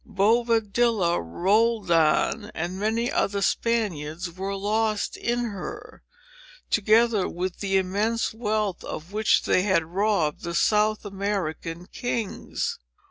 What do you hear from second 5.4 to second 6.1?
her,